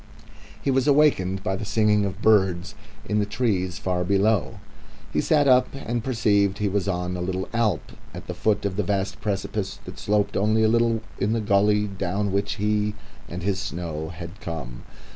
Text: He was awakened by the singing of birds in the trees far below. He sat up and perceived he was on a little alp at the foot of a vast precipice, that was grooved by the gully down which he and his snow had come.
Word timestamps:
He 0.59 0.71
was 0.71 0.87
awakened 0.87 1.43
by 1.43 1.55
the 1.55 1.63
singing 1.63 2.05
of 2.05 2.23
birds 2.23 2.73
in 3.07 3.19
the 3.19 3.25
trees 3.27 3.77
far 3.77 4.03
below. 4.03 4.57
He 5.13 5.21
sat 5.21 5.47
up 5.47 5.67
and 5.75 6.03
perceived 6.03 6.57
he 6.57 6.67
was 6.67 6.87
on 6.87 7.15
a 7.15 7.21
little 7.21 7.47
alp 7.53 7.91
at 8.11 8.25
the 8.25 8.33
foot 8.33 8.65
of 8.65 8.79
a 8.79 8.81
vast 8.81 9.21
precipice, 9.21 9.77
that 9.85 9.93
was 9.97 10.05
grooved 10.05 10.31
by 11.19 11.25
the 11.27 11.39
gully 11.39 11.85
down 11.85 12.31
which 12.31 12.53
he 12.55 12.95
and 13.29 13.43
his 13.43 13.59
snow 13.59 14.09
had 14.09 14.41
come. 14.41 14.81